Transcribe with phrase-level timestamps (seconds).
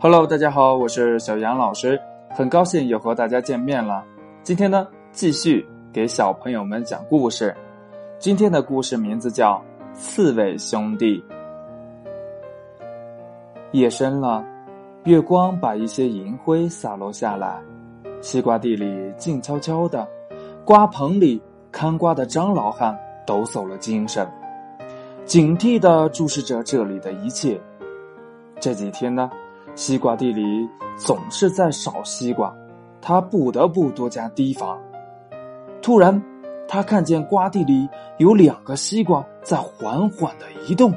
[0.00, 4.04] Hello，大家好，我是小杨老师，很高兴又和大家见面了。
[4.44, 7.52] 今天呢，继续给小朋友们讲故事。
[8.16, 9.60] 今天的故事名字叫
[9.94, 11.18] 《刺猬兄弟》。
[13.72, 14.44] 夜深了，
[15.02, 17.60] 月光把一些银灰洒落下来，
[18.20, 20.06] 西瓜地里静悄悄的，
[20.64, 24.24] 瓜棚里看瓜的张老汉抖擞了精神，
[25.24, 27.60] 警惕的注视着这里的一切。
[28.60, 29.28] 这几天呢。
[29.78, 32.52] 西瓜地里总是在少西瓜，
[33.00, 34.76] 他不得不多加提防。
[35.80, 36.20] 突然，
[36.66, 40.92] 他看见瓜地里有两个西瓜在缓缓的移动。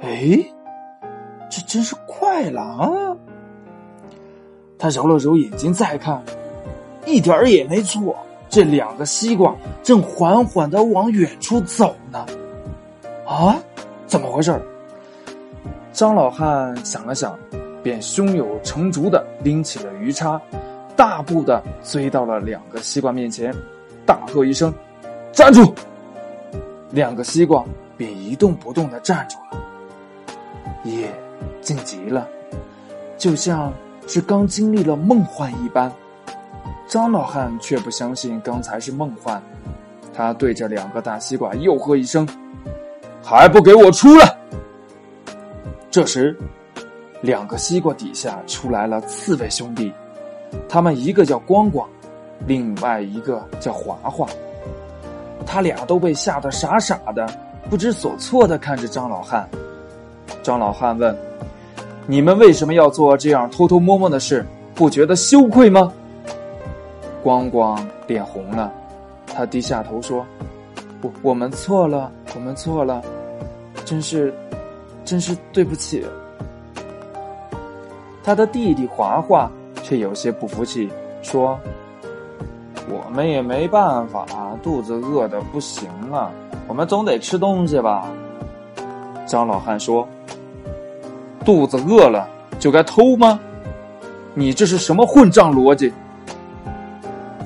[0.00, 0.38] 哎，
[1.50, 2.88] 这真是快了啊！
[4.78, 6.22] 他揉了揉眼睛再看，
[7.04, 8.16] 一点儿也没错，
[8.48, 12.24] 这两个西瓜正缓缓的往远处走呢。
[13.26, 13.60] 啊，
[14.06, 14.58] 怎么回事？
[15.92, 17.38] 张老汉想了想。
[17.82, 20.40] 便胸有成竹的拎起了鱼叉，
[20.96, 23.54] 大步的追到了两个西瓜面前，
[24.04, 24.72] 大喝一声
[25.32, 25.74] ：“站住！”
[26.92, 27.64] 两个西瓜
[27.96, 29.62] 便一动不动的站住了。
[30.84, 31.08] 夜
[31.60, 32.28] 静极了，
[33.16, 33.72] 就像
[34.06, 35.90] 是刚经历了梦幻一般。
[36.88, 39.40] 张老汉却不相信刚才是梦幻，
[40.12, 42.28] 他对着两个大西瓜又喝一声
[43.22, 44.36] ：“还不给我出来！”
[45.90, 46.36] 这时。
[47.20, 49.92] 两个西瓜底下出来了刺猬兄弟，
[50.68, 51.86] 他们一个叫光光，
[52.46, 54.26] 另外一个叫华华。
[55.46, 57.26] 他俩都被吓得傻傻的，
[57.68, 59.48] 不知所措的看着张老汉。
[60.42, 61.14] 张老汉问
[62.06, 64.46] ：“你们为什么要做这样偷偷摸摸的事？
[64.74, 65.92] 不觉得羞愧吗？”
[67.22, 68.72] 光光脸红了，
[69.26, 70.24] 他低下头说
[71.02, 73.02] ：“我我们错了，我们错了，
[73.84, 74.32] 真是，
[75.04, 76.06] 真是对不起。”
[78.22, 79.50] 他的弟弟华华
[79.82, 80.90] 却有些不服气，
[81.22, 81.58] 说
[82.88, 84.26] ：“我们也没办法，
[84.62, 86.30] 肚子饿的不行了，
[86.68, 88.06] 我们总得吃东西吧。”
[89.26, 90.06] 张老汉说
[91.44, 92.28] ：“肚子饿了
[92.58, 93.38] 就该偷吗？
[94.34, 95.92] 你这是什么混账逻辑？”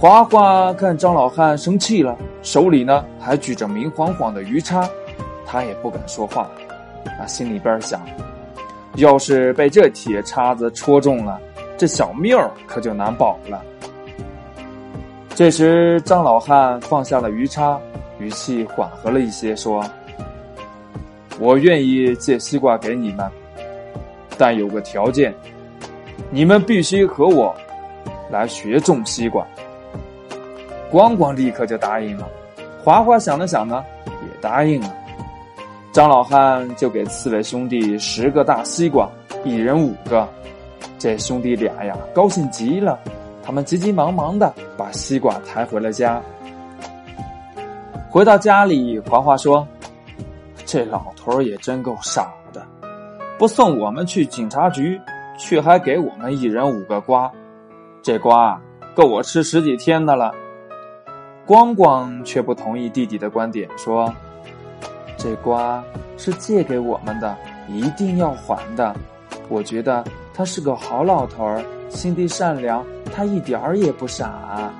[0.00, 4.86] 华华看张老汉生气了，手里呢还举着明晃晃的鱼叉，
[5.46, 6.48] 他也不敢说话，
[7.18, 8.00] 他心里边想。
[8.96, 11.40] 要是被这铁叉子戳中了，
[11.76, 13.60] 这小命儿可就难保了。
[15.34, 17.76] 这时，张老汉放下了鱼叉，
[18.20, 19.84] 语气缓和了一些，说
[21.40, 23.28] ：“我愿意借西瓜给你们，
[24.38, 25.34] 但有个条件，
[26.30, 27.52] 你们必须和我
[28.30, 29.44] 来学种西瓜。”
[30.88, 32.28] 光光立刻就答应了，
[32.84, 34.94] 华华想了想呢，也答应了。
[35.94, 39.08] 张老汉就给刺猬兄弟十个大西瓜，
[39.44, 40.28] 一人五个。
[40.98, 42.98] 这兄弟俩呀，高兴极了。
[43.44, 46.20] 他们急急忙忙的把西瓜抬回了家。
[48.10, 49.64] 回到家里，华华说
[50.66, 52.60] ：“这老头也真够傻的，
[53.38, 55.00] 不送我们去警察局，
[55.38, 57.30] 却还给我们一人五个瓜。
[58.02, 58.60] 这瓜
[58.96, 60.34] 够我吃十几天的了。”
[61.46, 64.12] 光光却不同意弟弟的观点，说。
[65.24, 65.82] 这瓜
[66.18, 67.34] 是借给我们的，
[67.66, 68.94] 一定要还的。
[69.48, 70.04] 我觉得
[70.34, 74.70] 他是个好老头儿，心地善良，他一点儿也不傻。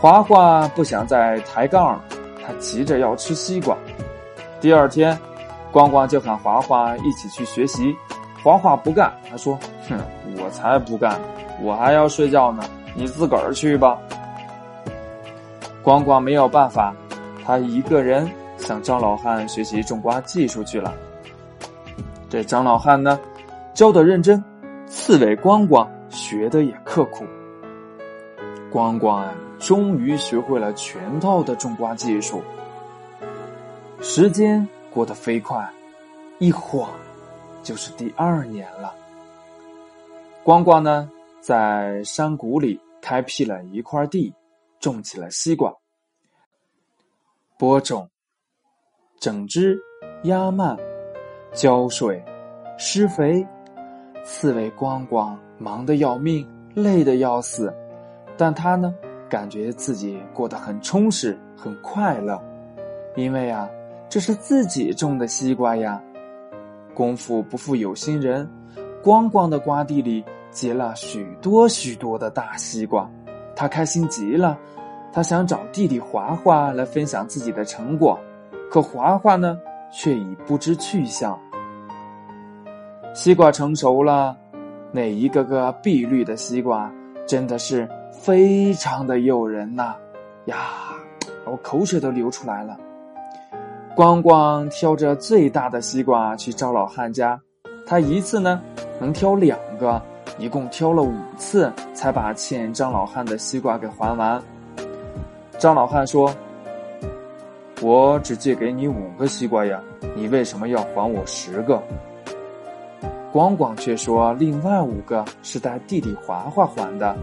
[0.00, 2.00] 华华不想再抬杠，
[2.42, 3.76] 他急着要吃西瓜。
[4.58, 5.18] 第二天，
[5.70, 7.94] 光光就喊华华一起去学习。
[8.42, 9.98] 华华不干，他说：“哼，
[10.38, 11.20] 我才不干，
[11.60, 13.98] 我还要睡觉呢，你自个儿去吧。”
[15.84, 16.94] 光光没有办法，
[17.44, 18.26] 他一个人。
[18.64, 20.94] 向张老汉学习种瓜技术去了。
[22.30, 23.20] 这张老汉呢，
[23.74, 24.42] 教的认真，
[24.86, 27.24] 刺猬光光学的也刻苦。
[28.72, 32.42] 光光啊，终于学会了全套的种瓜技术。
[34.00, 35.70] 时间过得飞快，
[36.38, 36.90] 一晃
[37.62, 38.94] 就是第二年了。
[40.42, 41.08] 光光呢，
[41.40, 44.32] 在山谷里开辟了一块地，
[44.80, 45.72] 种起了西瓜，
[47.58, 48.08] 播种。
[49.24, 49.82] 整枝、
[50.24, 50.76] 压蔓、
[51.50, 52.22] 浇水、
[52.76, 53.42] 施肥，
[54.22, 57.72] 刺猬光光忙得要命，累得要死，
[58.36, 58.94] 但他呢，
[59.26, 62.38] 感觉自己过得很充实，很快乐，
[63.16, 63.66] 因为啊，
[64.10, 65.98] 这是自己种的西瓜呀。
[66.92, 68.46] 功夫不负有心人，
[69.02, 73.10] 光光的瓜地里结了许多许多的大西瓜，
[73.56, 74.58] 他开心极了，
[75.14, 78.20] 他想找弟弟华华来分享自己的成果。
[78.74, 79.56] 可华华呢，
[79.88, 81.38] 却已不知去向。
[83.14, 84.36] 西瓜成熟了，
[84.90, 86.90] 那一个个碧绿的西瓜
[87.24, 89.94] 真的是非常的诱人呐！
[90.46, 90.56] 呀，
[91.46, 92.76] 我口水都流出来了。
[93.94, 97.40] 光光挑着最大的西瓜去张老汉家，
[97.86, 98.60] 他一次呢
[98.98, 100.02] 能挑两个，
[100.36, 104.42] 一共挑了五次才把欠张老汉的西瓜给还完。
[105.58, 106.34] 张老汉说
[107.82, 109.80] ：“我只借给你五个西瓜呀，
[110.14, 111.82] 你为什么要还我十个？”
[113.32, 117.16] 光光却说：“另外五个是带弟弟华华还的。”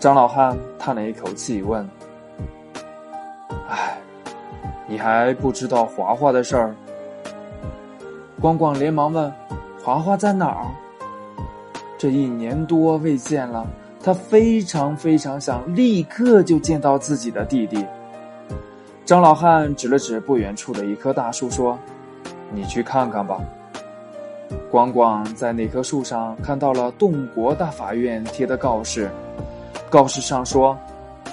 [0.00, 1.88] 张老汉叹了一口气，问
[3.70, 3.96] ：“哎，
[4.88, 6.74] 你还不知道华华的事儿？”
[8.40, 9.32] 光光连忙问
[9.84, 10.66] ：“华华在哪儿？”
[11.96, 13.64] 这一年多未见了，
[14.02, 17.86] 他非常非常想立刻就见到自己的弟弟。
[19.04, 21.78] 张老汉指了指不远处的一棵大树，说
[22.54, 23.40] ：“你去看看吧。”
[24.70, 29.10] 光光在那棵树上看到了洞国大法院贴的告示，
[29.90, 30.78] 告示上说：“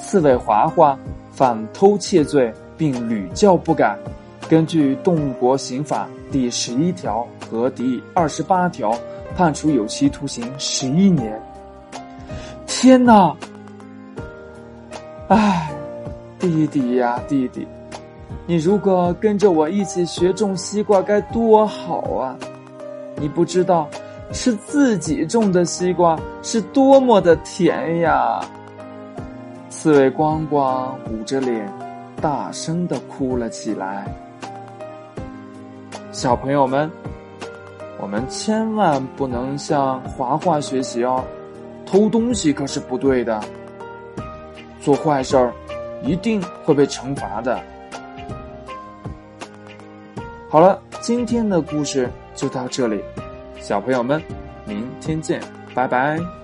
[0.01, 0.97] 刺猬华华
[1.31, 3.97] 犯偷窃罪，并屡教不改，
[4.49, 8.97] 根据洞国刑法第十一条和第二十八条，
[9.35, 11.39] 判处有期徒刑十一年。”
[12.65, 13.35] 天哪！
[15.27, 15.68] 哎，
[16.39, 17.67] 弟弟呀，弟弟，
[18.47, 22.37] 你如果跟着我一起学种西瓜，该多好啊！
[23.17, 23.89] 你不知道，
[24.31, 28.39] 吃自己种的西瓜是多么的甜呀！
[29.69, 31.69] 刺猬光光捂着脸，
[32.21, 34.05] 大声的哭了起来。
[36.11, 36.89] 小朋友们，
[37.99, 41.23] 我们千万不能向华华学习哦，
[41.85, 43.39] 偷东西可是不对的，
[44.79, 45.53] 做坏事儿
[46.03, 47.59] 一定会被惩罚的。
[50.49, 52.09] 好了，今天的故事。
[52.35, 53.03] 就到这里，
[53.59, 54.23] 小朋友们，
[54.65, 55.41] 明天见，
[55.75, 56.38] 拜拜。